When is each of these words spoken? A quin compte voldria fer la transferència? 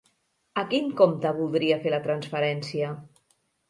A 0.61 0.63
quin 0.71 0.89
compte 1.03 1.35
voldria 1.43 1.81
fer 1.87 1.95
la 1.97 2.03
transferència? 2.11 2.95